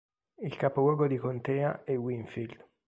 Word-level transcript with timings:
Il 0.39 0.55
capoluogo 0.57 1.05
di 1.05 1.17
contea 1.17 1.83
è 1.83 1.95
Winfield 1.95 2.65